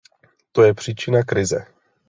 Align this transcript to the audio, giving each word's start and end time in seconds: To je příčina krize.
To 0.51 0.63
je 0.63 0.73
příčina 0.73 1.23
krize. 1.23 1.65